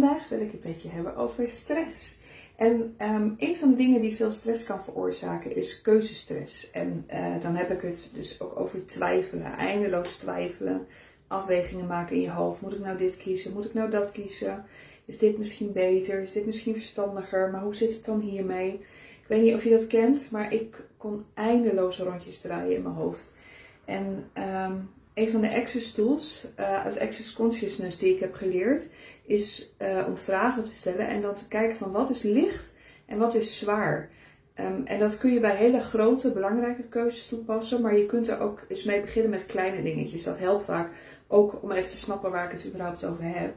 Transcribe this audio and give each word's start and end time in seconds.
Vandaag 0.00 0.28
wil 0.28 0.40
ik 0.40 0.52
het 0.52 0.64
met 0.64 0.82
je 0.82 0.88
hebben 0.88 1.16
over 1.16 1.48
stress. 1.48 2.16
En 2.56 2.94
um, 2.98 3.34
een 3.38 3.56
van 3.56 3.70
de 3.70 3.76
dingen 3.76 4.00
die 4.00 4.14
veel 4.14 4.30
stress 4.30 4.64
kan 4.64 4.82
veroorzaken 4.82 5.56
is 5.56 5.80
keuzestress. 5.80 6.70
En 6.70 7.06
uh, 7.12 7.40
dan 7.40 7.54
heb 7.54 7.70
ik 7.70 7.80
het 7.80 8.10
dus 8.14 8.40
ook 8.40 8.58
over 8.58 8.86
twijfelen, 8.86 9.52
eindeloos 9.56 10.16
twijfelen, 10.16 10.86
afwegingen 11.26 11.86
maken 11.86 12.16
in 12.16 12.22
je 12.22 12.30
hoofd. 12.30 12.60
Moet 12.60 12.74
ik 12.74 12.80
nou 12.80 12.98
dit 12.98 13.16
kiezen? 13.16 13.52
Moet 13.52 13.64
ik 13.64 13.74
nou 13.74 13.90
dat 13.90 14.12
kiezen? 14.12 14.64
Is 15.04 15.18
dit 15.18 15.38
misschien 15.38 15.72
beter? 15.72 16.20
Is 16.22 16.32
dit 16.32 16.46
misschien 16.46 16.74
verstandiger? 16.74 17.50
Maar 17.50 17.62
hoe 17.62 17.74
zit 17.74 17.92
het 17.92 18.04
dan 18.04 18.20
hiermee? 18.20 18.72
Ik 19.22 19.26
weet 19.26 19.42
niet 19.42 19.54
of 19.54 19.64
je 19.64 19.70
dat 19.70 19.86
kent, 19.86 20.28
maar 20.32 20.52
ik 20.52 20.84
kon 20.96 21.24
eindeloos 21.34 21.98
rondjes 21.98 22.40
draaien 22.40 22.76
in 22.76 22.82
mijn 22.82 22.94
hoofd. 22.94 23.32
En 23.84 24.30
um, 24.34 24.90
een 25.18 25.28
van 25.28 25.40
de 25.40 25.54
access 25.54 25.92
tools 25.92 26.46
uh, 26.60 26.84
uit 26.84 26.98
Access 26.98 27.32
Consciousness 27.32 27.98
die 27.98 28.14
ik 28.14 28.20
heb 28.20 28.34
geleerd, 28.34 28.90
is 29.22 29.74
uh, 29.82 30.04
om 30.08 30.18
vragen 30.18 30.64
te 30.64 30.72
stellen 30.72 31.08
en 31.08 31.22
dan 31.22 31.34
te 31.34 31.48
kijken 31.48 31.76
van 31.76 31.92
wat 31.92 32.10
is 32.10 32.22
licht 32.22 32.74
en 33.06 33.18
wat 33.18 33.34
is 33.34 33.58
zwaar. 33.58 34.10
Um, 34.60 34.82
en 34.84 34.98
dat 34.98 35.18
kun 35.18 35.32
je 35.32 35.40
bij 35.40 35.56
hele 35.56 35.80
grote, 35.80 36.32
belangrijke 36.32 36.82
keuzes 36.82 37.26
toepassen, 37.26 37.80
maar 37.80 37.96
je 37.96 38.06
kunt 38.06 38.28
er 38.28 38.40
ook 38.40 38.64
eens 38.68 38.84
mee 38.84 39.00
beginnen 39.00 39.30
met 39.30 39.46
kleine 39.46 39.82
dingetjes. 39.82 40.24
Dat 40.24 40.38
helpt 40.38 40.64
vaak 40.64 40.90
ook 41.26 41.62
om 41.62 41.72
even 41.72 41.90
te 41.90 41.98
snappen 41.98 42.30
waar 42.30 42.44
ik 42.44 42.52
het 42.52 42.66
überhaupt 42.66 43.04
over 43.04 43.24
heb. 43.24 43.54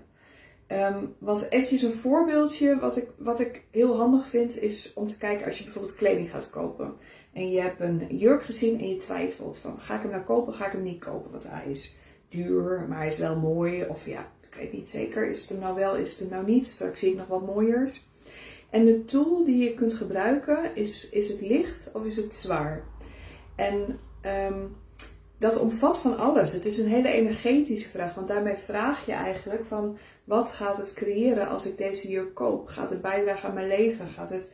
Um, 0.72 1.16
want 1.18 1.50
eventjes 1.50 1.82
een 1.82 1.92
voorbeeldje, 1.92 2.80
wat 2.80 2.98
ik, 2.98 3.08
wat 3.18 3.40
ik 3.40 3.64
heel 3.72 3.98
handig 3.98 4.28
vind, 4.28 4.62
is 4.62 4.94
om 4.94 5.08
te 5.08 5.18
kijken 5.18 5.46
als 5.46 5.58
je 5.58 5.64
bijvoorbeeld 5.64 5.96
kleding 5.96 6.32
gaat 6.32 6.50
kopen. 6.50 6.94
En 7.34 7.52
je 7.52 7.62
hebt 7.62 7.80
een 7.80 8.18
jurk 8.18 8.44
gezien 8.44 8.80
en 8.80 8.90
je 8.90 8.96
twijfelt 8.96 9.58
van, 9.58 9.80
ga 9.80 9.96
ik 9.96 10.02
hem 10.02 10.12
nou 10.12 10.24
kopen, 10.24 10.54
ga 10.54 10.66
ik 10.66 10.72
hem 10.72 10.84
niet 10.84 11.00
kopen? 11.00 11.32
Want 11.32 11.48
hij 11.48 11.66
is 11.70 11.96
duur, 12.30 12.86
maar 12.90 12.98
hij 12.98 13.08
is 13.08 13.18
wel 13.18 13.36
mooi. 13.36 13.86
Of 13.90 14.06
ja, 14.06 14.32
ik 14.50 14.56
weet 14.56 14.74
niet 14.74 14.90
zeker, 14.90 15.30
is 15.30 15.42
het 15.42 15.50
hem 15.50 15.60
nou 15.60 15.76
wel, 15.76 15.96
is 15.96 16.12
het 16.12 16.20
hem 16.20 16.30
nou 16.30 16.46
niet? 16.46 16.68
Straks 16.68 17.00
zie 17.00 17.12
ik 17.12 17.18
nog 17.18 17.28
wat 17.28 17.46
mooiers. 17.46 18.04
En 18.70 18.86
de 18.86 19.06
tool 19.06 19.46
die 19.46 19.64
je 19.64 19.74
kunt 19.74 19.94
gebruiken 19.94 20.76
is, 20.76 21.10
is 21.10 21.28
het 21.28 21.42
licht 21.42 21.90
of 21.94 22.06
is 22.06 22.16
het 22.16 22.36
zwaar? 22.36 22.84
En 23.56 24.00
um, 24.26 24.76
dat 25.42 25.60
omvat 25.60 26.00
van 26.00 26.18
alles. 26.18 26.54
Het 26.54 26.66
is 26.66 26.78
een 26.78 26.88
hele 26.88 27.10
energetische 27.10 27.90
vraag, 27.90 28.14
want 28.16 28.28
daarmee 28.28 28.56
vraag 28.56 29.06
je 29.06 29.12
eigenlijk 29.12 29.66
van 29.66 29.98
wat 30.24 30.52
gaat 30.52 30.78
het 30.78 30.94
creëren 30.94 31.48
als 31.48 31.66
ik 31.66 31.78
deze 31.78 32.10
jurk 32.10 32.34
koop? 32.34 32.68
Gaat 32.68 32.90
het 32.90 33.02
bijdragen 33.02 33.50
aan 33.50 33.56
mijn 33.56 33.68
leven? 33.68 34.08
Gaat 34.08 34.30
het 34.30 34.52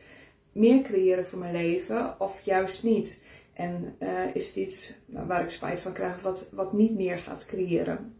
meer 0.52 0.82
creëren 0.82 1.26
voor 1.26 1.38
mijn 1.38 1.52
leven 1.52 2.20
of 2.20 2.42
juist 2.42 2.84
niet? 2.84 3.22
En 3.52 3.96
uh, 3.98 4.34
is 4.34 4.46
het 4.46 4.56
iets 4.56 4.94
nou, 5.06 5.26
waar 5.26 5.42
ik 5.42 5.50
spijt 5.50 5.80
van 5.80 5.92
krijg 5.92 6.22
wat, 6.22 6.48
wat 6.52 6.72
niet 6.72 6.94
meer 6.94 7.18
gaat 7.18 7.46
creëren? 7.46 8.14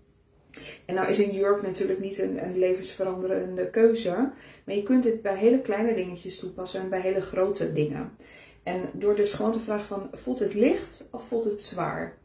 En 0.84 0.94
nou 0.94 1.08
is 1.08 1.19
een 1.19 1.33
jurk 1.33 1.62
natuurlijk 1.62 2.00
niet 2.00 2.19
een, 2.19 2.44
een 2.44 2.58
levensveranderende 2.58 3.70
keuze, 3.70 4.30
maar 4.64 4.74
je 4.74 4.83
kunt 4.83 5.02
dit 5.02 5.22
bij 5.22 5.36
hele 5.36 5.61
kleine 5.61 5.94
dingetjes 5.94 6.39
toepassen 6.39 6.80
en 6.80 6.89
bij 6.89 7.00
hele 7.00 7.20
grote 7.20 7.72
dingen. 7.72 8.16
En 8.62 8.91
door 8.92 9.16
dus 9.16 9.33
gewoon 9.33 9.52
te 9.52 9.61
vragen 9.61 9.86
van 9.86 10.08
voelt 10.12 10.39
het 10.39 10.55
licht 10.55 11.08
of 11.11 11.28
voelt 11.28 11.44
het 11.44 11.64
zwaar? 11.64 12.16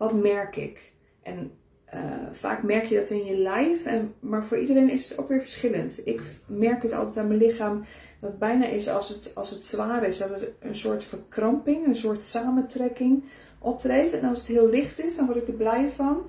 Wat 0.00 0.12
merk 0.12 0.56
ik? 0.56 0.92
En 1.22 1.52
uh, 1.94 2.00
vaak 2.30 2.62
merk 2.62 2.84
je 2.84 2.94
dat 2.94 3.10
in 3.10 3.24
je 3.24 3.36
lijf, 3.36 3.84
en, 3.86 4.14
maar 4.20 4.44
voor 4.44 4.58
iedereen 4.58 4.90
is 4.90 5.08
het 5.08 5.18
ook 5.18 5.28
weer 5.28 5.40
verschillend. 5.40 6.06
Ik 6.06 6.22
merk 6.46 6.82
het 6.82 6.92
altijd 6.92 7.16
aan 7.16 7.26
mijn 7.26 7.40
lichaam 7.40 7.84
dat 8.20 8.38
bijna 8.38 8.66
is 8.66 8.88
als 8.88 9.08
het, 9.08 9.34
als 9.34 9.50
het 9.50 9.66
zwaar 9.66 10.06
is, 10.06 10.18
dat 10.18 10.30
het 10.30 10.50
een 10.60 10.74
soort 10.74 11.04
verkramping, 11.04 11.86
een 11.86 11.94
soort 11.94 12.24
samentrekking 12.24 13.24
optreedt. 13.58 14.12
En 14.12 14.28
als 14.28 14.38
het 14.38 14.48
heel 14.48 14.68
licht 14.68 15.04
is, 15.04 15.16
dan 15.16 15.26
word 15.26 15.38
ik 15.38 15.48
er 15.48 15.54
blij 15.54 15.90
van. 15.90 16.22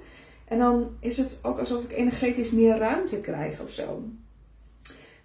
En 0.46 0.60
dan 0.60 0.98
is 1.00 1.18
het 1.18 1.40
ook 1.42 1.60
alsof 1.60 1.84
ik 1.84 1.92
energetisch 1.92 2.52
meer 2.52 2.78
ruimte 2.78 3.22
krijg 3.22 3.62
of 3.62 3.70
zo. 3.70 4.04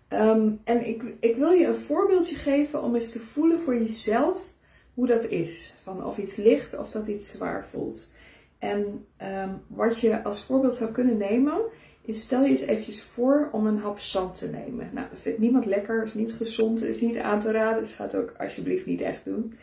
Um, 0.09 0.61
en 0.65 0.89
ik, 0.89 1.03
ik 1.21 1.37
wil 1.37 1.51
je 1.51 1.67
een 1.67 1.77
voorbeeldje 1.77 2.37
geven 2.37 2.83
om 2.83 2.95
eens 2.95 3.11
te 3.11 3.21
voelen 3.21 3.61
voor 3.61 3.75
jezelf 3.75 4.55
hoe 4.95 5.07
dat 5.07 5.25
is. 5.25 5.75
Van 5.77 6.05
of 6.05 6.19
iets 6.19 6.37
licht 6.37 6.79
of 6.79 6.91
dat 6.91 7.09
iets 7.09 7.31
zwaar 7.31 7.67
voelt. 7.67 8.15
En 8.59 9.07
um, 9.23 9.63
wat 9.67 10.01
je 10.01 10.23
als 10.23 10.45
voorbeeld 10.45 10.77
zou 10.77 10.93
kunnen 10.93 11.17
nemen, 11.17 11.61
is 12.03 12.23
stel 12.23 12.43
je 12.43 12.49
eens 12.49 12.61
eventjes 12.61 13.03
voor 13.03 13.49
om 13.53 13.67
een 13.67 13.79
hap 13.79 13.99
zand 13.99 14.37
te 14.37 14.51
nemen. 14.51 14.91
Nou, 14.93 15.07
dat 15.11 15.21
vindt 15.21 15.39
niemand 15.39 15.67
lekker, 15.67 16.05
is 16.05 16.15
niet 16.15 16.33
gezond, 16.33 16.83
is 16.83 17.01
niet 17.01 17.19
aan 17.19 17.41
te 17.41 17.51
raden, 17.51 17.83
dus 17.83 17.93
ga 17.93 18.05
het 18.05 18.17
ook 18.17 18.35
alsjeblieft 18.39 18.87
niet 18.87 19.01
echt 19.01 19.25
doen. 19.25 19.55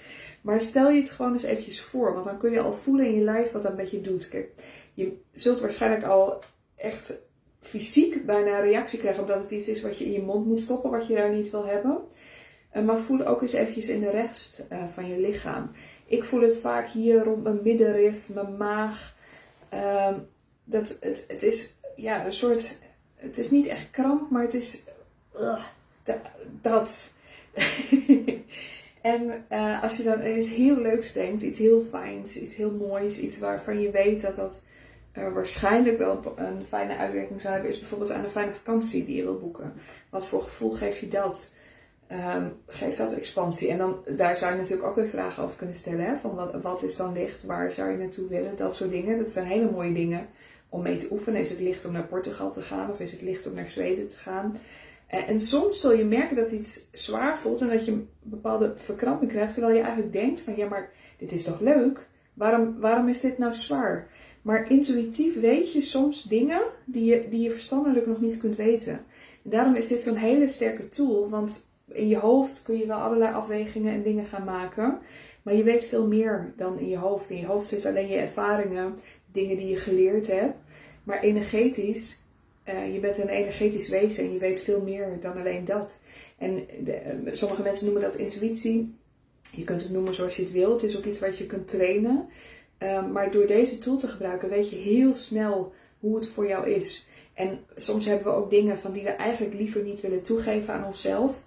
Maar 0.41 0.61
stel 0.61 0.89
je 0.89 0.99
het 0.99 1.09
gewoon 1.09 1.33
eens 1.33 1.43
eventjes 1.43 1.81
voor, 1.81 2.13
want 2.13 2.25
dan 2.25 2.37
kun 2.37 2.51
je 2.51 2.59
al 2.59 2.73
voelen 2.73 3.05
in 3.05 3.15
je 3.15 3.23
lijf 3.23 3.51
wat 3.51 3.63
dat 3.63 3.75
met 3.75 3.91
je 3.91 4.01
doet. 4.01 4.29
Kijk, 4.29 4.49
je 4.93 5.17
zult 5.31 5.59
waarschijnlijk 5.61 6.03
al 6.03 6.39
echt 6.75 7.21
fysiek 7.59 8.25
bijna 8.25 8.57
een 8.57 8.65
reactie 8.65 8.99
krijgen 8.99 9.21
omdat 9.21 9.41
het 9.41 9.51
iets 9.51 9.67
is 9.67 9.81
wat 9.81 9.97
je 9.97 10.05
in 10.05 10.11
je 10.11 10.21
mond 10.21 10.45
moet 10.45 10.61
stoppen, 10.61 10.91
wat 10.91 11.07
je 11.07 11.15
daar 11.15 11.33
niet 11.33 11.49
wil 11.49 11.65
hebben. 11.65 12.01
Eh, 12.69 12.83
maar 12.83 12.99
voel 12.99 13.25
ook 13.25 13.41
eens 13.41 13.53
eventjes 13.53 13.87
in 13.87 14.01
de 14.01 14.09
rest 14.09 14.63
uh, 14.71 14.87
van 14.87 15.07
je 15.07 15.19
lichaam. 15.19 15.71
Ik 16.13 16.23
voel 16.23 16.41
het 16.41 16.57
vaak 16.57 16.87
hier 16.87 17.23
rond 17.23 17.43
mijn 17.43 17.59
middenrif, 17.63 18.29
mijn 18.29 18.57
maag. 18.57 19.15
Uh, 19.73 20.13
dat, 20.63 20.97
het, 20.99 21.25
het 21.27 21.43
is 21.43 21.75
ja, 21.95 22.25
een 22.25 22.33
soort. 22.33 22.77
Het 23.15 23.37
is 23.37 23.51
niet 23.51 23.67
echt 23.67 23.91
kramp, 23.91 24.29
maar 24.29 24.41
het 24.41 24.53
is. 24.53 24.83
Dat. 26.61 27.13
en 29.01 29.45
uh, 29.51 29.83
als 29.83 29.97
je 29.97 30.03
dan 30.03 30.25
iets 30.25 30.53
heel 30.53 30.75
leuks 30.75 31.13
denkt, 31.13 31.41
iets 31.43 31.59
heel 31.59 31.81
fijns, 31.81 32.37
iets 32.37 32.55
heel 32.55 32.71
moois, 32.71 33.19
iets 33.19 33.39
waarvan 33.39 33.81
je 33.81 33.91
weet 33.91 34.21
dat 34.21 34.35
dat 34.35 34.63
uh, 35.17 35.33
waarschijnlijk 35.33 35.97
wel 35.97 36.33
een 36.35 36.65
fijne 36.65 36.97
uitwerking 36.97 37.41
zou 37.41 37.53
hebben, 37.53 37.71
is 37.71 37.79
bijvoorbeeld 37.79 38.11
aan 38.11 38.23
een 38.23 38.29
fijne 38.29 38.51
vakantie 38.51 39.05
die 39.05 39.15
je 39.15 39.23
wil 39.23 39.39
boeken. 39.39 39.73
Wat 40.09 40.27
voor 40.27 40.43
gevoel 40.43 40.71
geef 40.71 40.99
je 40.99 41.07
dat? 41.07 41.53
Um, 42.11 42.53
geeft 42.67 42.97
dat 42.97 43.13
expansie? 43.13 43.69
En 43.69 43.77
dan, 43.77 43.97
daar 44.17 44.37
zou 44.37 44.51
je 44.51 44.57
natuurlijk 44.57 44.87
ook 44.87 44.95
weer 44.95 45.07
vragen 45.07 45.43
over 45.43 45.57
kunnen 45.57 45.75
stellen. 45.75 46.05
Hè? 46.05 46.15
Van 46.15 46.35
wat, 46.35 46.61
wat 46.61 46.83
is 46.83 46.95
dan 46.95 47.13
licht? 47.13 47.43
Waar 47.43 47.71
zou 47.71 47.91
je 47.91 47.97
naartoe 47.97 48.27
willen? 48.27 48.55
Dat 48.55 48.75
soort 48.75 48.91
dingen. 48.91 49.17
Dat 49.17 49.31
zijn 49.31 49.47
hele 49.47 49.71
mooie 49.71 49.93
dingen 49.93 50.27
om 50.69 50.81
mee 50.81 50.97
te 50.97 51.07
oefenen. 51.11 51.39
Is 51.39 51.49
het 51.49 51.59
licht 51.59 51.85
om 51.85 51.91
naar 51.91 52.07
Portugal 52.07 52.51
te 52.51 52.61
gaan? 52.61 52.89
Of 52.89 52.99
is 52.99 53.11
het 53.11 53.21
licht 53.21 53.47
om 53.47 53.53
naar 53.53 53.69
Zweden 53.69 54.07
te 54.07 54.17
gaan? 54.17 54.57
En, 55.07 55.27
en 55.27 55.41
soms 55.41 55.79
zul 55.79 55.93
je 55.93 56.05
merken 56.05 56.35
dat 56.35 56.51
iets 56.51 56.87
zwaar 56.91 57.39
voelt 57.39 57.61
en 57.61 57.69
dat 57.69 57.85
je 57.85 57.91
een 57.91 58.09
bepaalde 58.21 58.73
verkramping 58.75 59.31
krijgt. 59.31 59.53
Terwijl 59.53 59.75
je 59.75 59.81
eigenlijk 59.81 60.13
denkt 60.13 60.41
van 60.41 60.55
ja, 60.55 60.67
maar 60.67 60.91
dit 61.17 61.31
is 61.31 61.43
toch 61.43 61.59
leuk? 61.59 62.07
Waarom, 62.33 62.79
waarom 62.79 63.07
is 63.09 63.21
dit 63.21 63.37
nou 63.37 63.53
zwaar? 63.53 64.07
Maar 64.41 64.71
intuïtief 64.71 65.39
weet 65.39 65.71
je 65.71 65.81
soms 65.81 66.23
dingen 66.23 66.61
die 66.85 67.05
je, 67.05 67.29
die 67.29 67.41
je 67.41 67.51
verstandelijk 67.51 68.05
nog 68.05 68.21
niet 68.21 68.37
kunt 68.37 68.55
weten. 68.55 68.93
En 69.43 69.49
daarom 69.49 69.75
is 69.75 69.87
dit 69.87 70.03
zo'n 70.03 70.15
hele 70.15 70.49
sterke 70.49 70.89
tool. 70.89 71.29
Want 71.29 71.71
in 71.93 72.07
je 72.07 72.17
hoofd 72.17 72.61
kun 72.61 72.77
je 72.77 72.85
wel 72.85 72.99
allerlei 72.99 73.33
afwegingen 73.33 73.93
en 73.93 74.03
dingen 74.03 74.25
gaan 74.25 74.43
maken. 74.43 74.99
Maar 75.41 75.55
je 75.55 75.63
weet 75.63 75.85
veel 75.85 76.07
meer 76.07 76.53
dan 76.57 76.79
in 76.79 76.89
je 76.89 76.97
hoofd. 76.97 77.29
In 77.29 77.37
je 77.37 77.45
hoofd 77.45 77.67
zitten 77.67 77.89
alleen 77.89 78.07
je 78.07 78.15
ervaringen, 78.15 78.95
dingen 79.31 79.57
die 79.57 79.67
je 79.67 79.77
geleerd 79.77 80.27
hebt. 80.27 80.55
Maar 81.03 81.21
energetisch, 81.21 82.21
uh, 82.69 82.93
je 82.93 82.99
bent 82.99 83.17
een 83.17 83.29
energetisch 83.29 83.89
wezen 83.89 84.23
en 84.23 84.33
je 84.33 84.39
weet 84.39 84.61
veel 84.61 84.81
meer 84.81 85.17
dan 85.21 85.37
alleen 85.37 85.65
dat. 85.65 86.01
En 86.37 86.65
de, 86.83 87.01
uh, 87.25 87.33
sommige 87.33 87.61
mensen 87.61 87.85
noemen 87.85 88.03
dat 88.03 88.15
intuïtie. 88.15 88.95
Je 89.51 89.63
kunt 89.63 89.81
het 89.81 89.91
noemen 89.91 90.13
zoals 90.13 90.35
je 90.35 90.43
het 90.43 90.51
wilt. 90.51 90.81
Het 90.81 90.89
is 90.89 90.97
ook 90.97 91.05
iets 91.05 91.19
wat 91.19 91.37
je 91.37 91.45
kunt 91.45 91.67
trainen. 91.67 92.29
Uh, 92.79 93.11
maar 93.11 93.31
door 93.31 93.47
deze 93.47 93.77
tool 93.77 93.97
te 93.97 94.07
gebruiken 94.07 94.49
weet 94.49 94.69
je 94.69 94.75
heel 94.75 95.15
snel 95.15 95.73
hoe 95.99 96.15
het 96.15 96.27
voor 96.27 96.47
jou 96.47 96.69
is. 96.69 97.07
En 97.33 97.59
soms 97.75 98.05
hebben 98.05 98.27
we 98.27 98.39
ook 98.39 98.49
dingen 98.49 98.77
van 98.77 98.91
die 98.91 99.03
we 99.03 99.09
eigenlijk 99.09 99.55
liever 99.55 99.83
niet 99.83 100.01
willen 100.01 100.21
toegeven 100.21 100.73
aan 100.73 100.85
onszelf. 100.85 101.43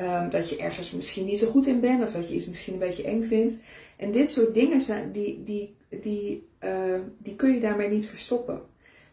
Um, 0.00 0.30
dat 0.30 0.50
je 0.50 0.56
ergens 0.56 0.90
misschien 0.90 1.26
niet 1.26 1.38
zo 1.38 1.50
goed 1.50 1.66
in 1.66 1.80
bent 1.80 2.02
of 2.02 2.12
dat 2.12 2.28
je 2.28 2.34
iets 2.34 2.46
misschien 2.46 2.72
een 2.72 2.78
beetje 2.78 3.02
eng 3.02 3.22
vindt. 3.22 3.60
En 3.96 4.12
dit 4.12 4.32
soort 4.32 4.54
dingen 4.54 4.80
zijn, 4.80 5.12
die, 5.12 5.42
die, 5.44 5.74
die, 6.00 6.46
uh, 6.64 7.00
die 7.18 7.36
kun 7.36 7.54
je 7.54 7.60
daarmee 7.60 7.90
niet 7.90 8.06
verstoppen. 8.06 8.60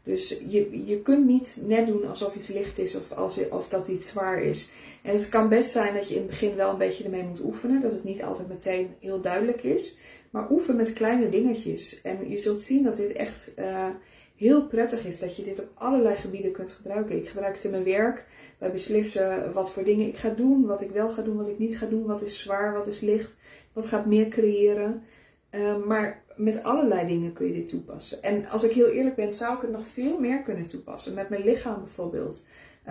Dus 0.04 0.42
je, 0.48 0.86
je 0.86 1.02
kunt 1.02 1.26
niet 1.26 1.62
net 1.66 1.88
doen 1.88 2.08
alsof 2.08 2.36
iets 2.36 2.48
licht 2.48 2.80
is 2.80 2.96
of, 2.96 3.12
als, 3.12 3.50
of 3.50 3.70
dat 3.70 3.88
iets 3.88 4.08
zwaar 4.08 4.44
is. 4.44 4.70
En 5.02 5.14
het 5.14 5.30
kan 5.30 5.50
best 5.50 5.72
zijn 5.72 5.94
dat 5.94 6.08
je 6.10 6.16
in 6.16 6.22
het 6.22 6.30
begin 6.30 6.56
wel 6.56 6.72
een 6.72 6.78
beetje 6.78 7.04
ermee 7.04 7.24
moet 7.24 7.44
oefenen. 7.44 7.82
Dat 7.82 7.92
het 7.92 8.04
niet 8.04 8.24
altijd 8.24 8.48
meteen 8.48 8.90
heel 9.00 9.22
duidelijk 9.22 9.64
is. 9.64 9.98
Maar 10.30 10.52
oefen 10.52 10.76
met 10.76 10.94
kleine 10.94 11.30
dingetjes. 11.30 12.02
En 12.02 12.30
je 12.30 12.38
zult 12.38 12.62
zien 12.62 12.84
dat 12.84 12.96
dit 12.96 13.12
echt 13.12 13.54
uh, 13.60 13.88
heel 14.36 14.68
prettig 14.68 15.06
is. 15.06 15.20
Dat 15.20 15.36
je 15.36 15.44
dit 15.44 15.62
op 15.62 15.70
allerlei 15.74 16.16
gebieden 16.16 16.52
kunt 16.52 16.72
gebruiken. 16.72 17.18
Ik 17.18 17.30
gebruik 17.30 17.56
het 17.56 17.64
in 17.64 17.72
mijn 17.72 17.84
werk. 17.84 18.26
Wij 18.58 18.72
beslissen 18.72 19.54
wat 19.54 19.72
voor 19.72 19.84
dingen 19.84 20.08
ik 20.08 20.18
ga 20.18 20.30
doen, 20.30 20.66
wat 20.66 20.82
ik 20.82 20.92
wel 20.92 21.10
ga 21.10 21.22
doen, 21.22 21.38
wat 21.38 21.48
ik 21.48 21.60
niet 21.60 21.78
ga 21.78 21.86
doen, 21.86 22.06
wat 22.06 22.22
is 22.22 22.40
zwaar, 22.40 22.74
wat 22.74 22.88
is 22.88 23.00
licht, 23.00 23.38
wat 23.74 23.86
gaat 23.86 24.06
meer 24.06 24.28
creëren. 24.28 25.04
Uh, 25.52 25.84
maar 25.86 26.24
met 26.36 26.64
allerlei 26.64 27.08
dingen 27.08 27.34
kun 27.34 27.48
je 27.48 27.54
dit 27.54 27.68
toepassen. 27.68 28.24
En 28.24 28.48
als 28.50 28.64
ik 28.64 28.72
heel 28.72 28.90
eerlijk 28.90 29.16
ben, 29.16 29.34
zou 29.34 29.56
ik 29.56 29.62
het 29.62 29.72
nog 29.72 29.88
veel 29.88 30.20
meer 30.20 30.44
kunnen 30.44 30.68
toepassen. 30.68 31.14
Met 31.14 31.30
mijn 31.30 31.44
lichaam 31.44 31.80
bijvoorbeeld. 31.80 32.46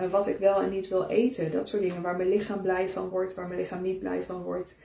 Wat 0.09 0.27
ik 0.27 0.37
wel 0.37 0.61
en 0.61 0.69
niet 0.69 0.87
wil 0.87 1.07
eten. 1.07 1.51
Dat 1.51 1.69
soort 1.69 1.81
dingen 1.81 2.01
waar 2.01 2.15
mijn 2.15 2.29
lichaam 2.29 2.61
blij 2.61 2.89
van 2.89 3.09
wordt, 3.09 3.33
waar 3.33 3.47
mijn 3.47 3.59
lichaam 3.59 3.81
niet 3.81 3.99
blij 3.99 4.23
van 4.23 4.43
wordt. 4.43 4.77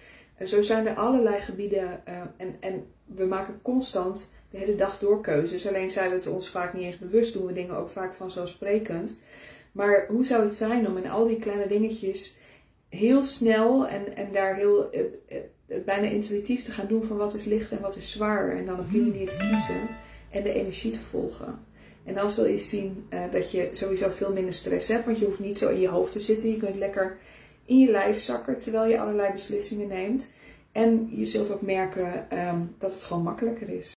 Zo 0.42 0.62
zijn 0.62 0.86
er 0.86 0.94
allerlei 0.94 1.40
gebieden. 1.40 2.06
en, 2.36 2.56
en 2.60 2.86
we 3.04 3.24
maken 3.24 3.58
constant 3.62 4.30
de 4.50 4.58
hele 4.58 4.75
dag 4.75 4.99
door 4.99 5.20
keuzes. 5.20 5.69
Alleen 5.69 5.91
zijn 5.91 6.08
we 6.08 6.14
het 6.14 6.26
ons 6.26 6.49
vaak 6.49 6.75
niet 6.75 6.85
eens 6.85 6.99
bewust. 6.99 7.32
Doen 7.32 7.47
we 7.47 7.52
dingen 7.52 7.76
ook 7.76 7.88
vaak 7.88 8.14
vanzelfsprekend. 8.14 9.23
Maar 9.73 10.06
hoe 10.08 10.25
zou 10.25 10.44
het 10.44 10.55
zijn 10.55 10.88
om 10.88 10.97
in 10.97 11.11
al 11.11 11.26
die 11.26 11.38
kleine 11.38 11.69
dingetjes 11.69 12.37
heel 12.88 13.23
snel 13.23 13.88
en, 13.88 14.17
en 14.17 14.32
daar 14.32 14.56
heel 14.56 14.94
uh, 14.94 15.00
uh, 15.29 15.76
bijna 15.85 16.06
intuïtief 16.06 16.64
te 16.64 16.70
gaan 16.70 16.87
doen 16.87 17.05
van 17.05 17.17
wat 17.17 17.35
is 17.35 17.44
licht 17.44 17.73
en 17.73 17.81
wat 17.81 17.97
is 17.97 18.12
zwaar. 18.12 18.56
En 18.56 18.67
dan 18.67 18.79
op 18.79 18.91
die 18.91 19.02
manier 19.02 19.29
te 19.29 19.37
kiezen 19.37 19.88
en 20.31 20.43
de 20.43 20.52
energie 20.52 20.91
te 20.91 21.00
volgen. 21.00 21.58
En 22.05 22.14
dan 22.14 22.31
zul 22.31 22.47
je 22.47 22.58
zien 22.58 23.06
uh, 23.11 23.20
dat 23.31 23.50
je 23.50 23.69
sowieso 23.73 24.11
veel 24.11 24.32
minder 24.32 24.55
stress 24.55 24.88
hebt, 24.88 25.05
want 25.05 25.19
je 25.19 25.25
hoeft 25.25 25.38
niet 25.38 25.58
zo 25.58 25.69
in 25.69 25.81
je 25.81 25.88
hoofd 25.88 26.12
te 26.12 26.20
zitten. 26.20 26.50
Je 26.50 26.56
kunt 26.56 26.76
lekker 26.76 27.19
in 27.64 27.79
je 27.79 27.91
lijf 27.91 28.19
zakken 28.19 28.58
terwijl 28.58 28.91
je 28.91 29.00
allerlei 29.00 29.32
beslissingen 29.32 29.88
neemt. 29.88 30.31
En 30.73 31.08
je 31.11 31.25
zult 31.25 31.52
ook 31.52 31.62
merken 31.62 32.38
um, 32.49 32.75
dat 32.79 32.93
het 32.93 33.02
gewoon 33.02 33.23
makkelijker 33.23 33.69
is. 33.69 33.88